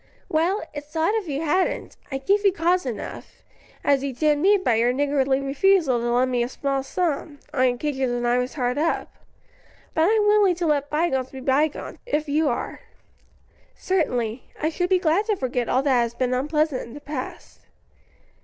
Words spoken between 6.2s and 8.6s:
me a small sum, on occasions when I was